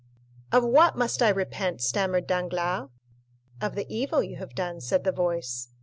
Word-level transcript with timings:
"Of 0.51 0.63
what 0.63 0.95
must 0.97 1.21
I 1.21 1.29
repent?" 1.29 1.79
stammered 1.79 2.25
Danglars. 2.25 2.89
"Of 3.61 3.75
the 3.75 3.85
evil 3.87 4.23
you 4.23 4.37
have 4.37 4.55
done," 4.55 4.81
said 4.81 5.03
the 5.03 5.11
voice. 5.11 5.67